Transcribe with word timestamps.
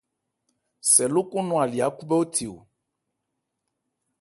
Sɛ 0.91 1.03
lókɔn 1.13 1.45
nɔn 1.47 1.63
elí 1.65 1.79
khúbhɛ́óthe. 1.97 2.47